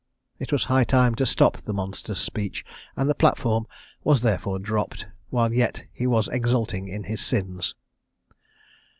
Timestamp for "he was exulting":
5.93-6.87